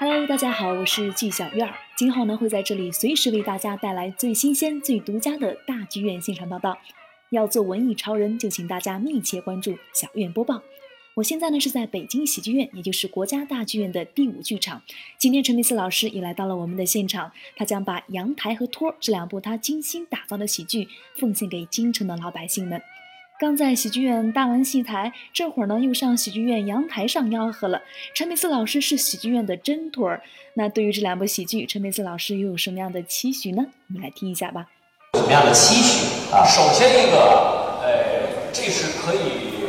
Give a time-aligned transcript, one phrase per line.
[0.00, 1.74] Hello，大家好，我是季小院儿。
[1.94, 6.78] 今后呢会在这里随时为大家带来最新鲜、最独家的大剧院现场报道。
[7.28, 10.62] 要做文艺潮人，就请大家密切关注小院播报。
[11.16, 14.80] 我现在呢是在北京喜剧院，也就是国家大剧院的第五剧场。
[15.18, 22.80] 今天陈佩斯老师也来到了我们的现场，他将把《阳台》和《托》这两部他精心打造的喜剧奉献给京城的老百姓们。
[23.40, 27.80] 刚在喜剧院搭完戏台，这会儿呢又上喜剧院阳台上吆喝了。
[28.12, 30.20] 陈佩斯老师是喜剧院的真托儿。
[30.52, 33.64] 那对于这两部喜剧，陈佩斯老师又有什么样的期许呢？
[33.88, 34.66] 我们来听一下吧。
[35.14, 36.44] 什么样的期许啊？
[36.44, 39.64] 首先一个，呃，这是可以，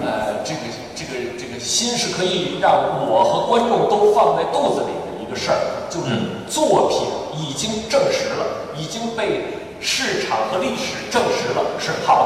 [0.00, 0.60] 呃，这个
[0.94, 2.70] 这个这个心是可以让
[3.10, 6.14] 我和观众都放在肚子里的一个事儿，就是
[6.48, 9.60] 作品已经证实了，已经被。
[9.84, 12.21] 市场和历史证实了是好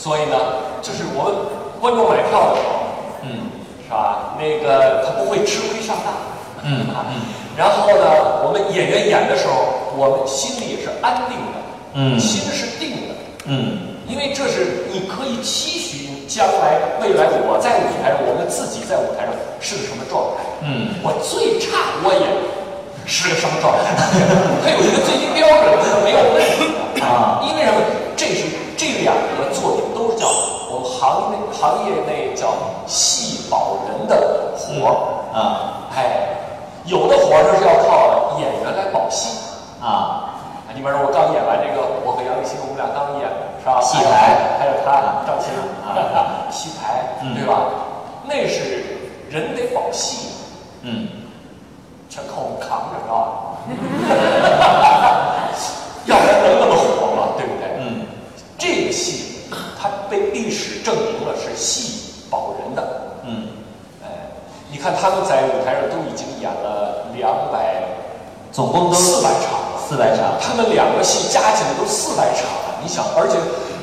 [0.00, 0.34] 所以呢，
[0.80, 1.34] 就是我们
[1.78, 2.72] 观众买票的时候，
[3.20, 3.52] 嗯，
[3.84, 4.32] 是吧？
[4.40, 6.08] 那个他不会吃亏上当，
[6.64, 7.04] 嗯啊，
[7.54, 11.56] 然后呢，我们演员演的时候，我们心里也是安定的，
[11.92, 21.76] 嗯，心是定的，嗯，因为这是你可以期许将来未来我在舞台上，我们自己在舞台上是个什么状态，嗯，我最差
[22.08, 22.24] 我也。
[23.06, 23.90] 是个什么状态？
[24.62, 25.66] 它有一个最低标准，
[26.04, 27.42] 没有问题的啊！
[27.42, 27.80] 因为什么？
[28.14, 30.28] 这是这两个作品都是叫
[30.70, 31.34] 我们行内
[32.20, 32.52] 行业内叫
[32.86, 35.88] 戏保人的活儿啊！
[35.96, 36.36] 哎，
[36.84, 39.38] 有的活儿就是要靠演员来保戏
[39.82, 40.34] 啊！
[40.74, 43.28] 你比如说我刚演完这个，我和杨立新，我们俩刚演
[43.60, 43.80] 是吧？
[43.80, 45.52] 戏台还有他赵琴
[45.86, 47.54] 啊， 戏台对吧？
[48.24, 48.84] 那是
[49.30, 50.28] 人得保戏，
[50.82, 51.08] 嗯。
[52.08, 53.46] 全靠我们扛着，是吧？
[56.06, 57.34] 要不然能那么火吗？
[57.38, 57.78] 对不对？
[57.78, 58.04] 嗯，
[58.58, 59.42] 这个戏
[59.80, 61.99] 它被历史证明了是戏
[62.30, 62.82] 保人的。
[63.24, 63.48] 嗯，
[64.02, 64.08] 哎，
[64.70, 67.82] 你看他们在舞台上都已经演了两百，
[68.52, 70.38] 总共都四百场，四百场。
[70.40, 72.80] 他们两个戏加起来都四百场了。
[72.82, 73.36] 你想，而且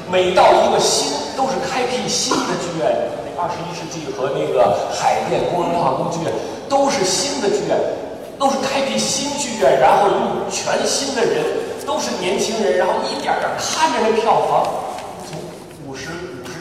[0.10, 6.34] 每到一个新都是开辟新的剧院，那二十一世纪和那个海淀工人文化宫剧院
[6.70, 7.78] 都是新的剧院。
[8.40, 11.44] 都是开辟新剧院，然后用全新的人，
[11.88, 14.62] 都是年轻人，然后一点点看着那票房，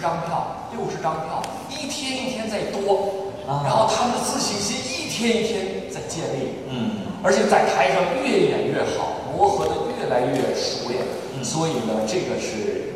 [0.07, 6.91] 张票、六十张票，一天一天在多，然后他们的自信心一天一天在建立，嗯，
[7.25, 11.03] 而且在台上越演越好，磨合的越来越熟练，
[11.43, 12.95] 所以呢，这个是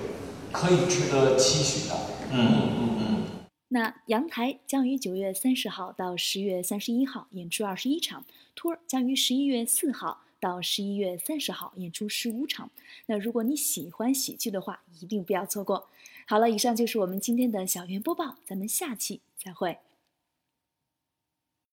[0.53, 1.97] 可以值得期许的，
[2.31, 3.27] 嗯嗯嗯。
[3.67, 12.71] 那阳台将于九月三十号到十月三十一号演出二十一场，托儿将于十一月四号到十一月三十号演出十五场。
[13.07, 15.89] 那如果你喜欢喜剧的话，一定不要错过。
[16.31, 19.79] 好了，以上就是我们今天的小猿播报，咱们下期再会。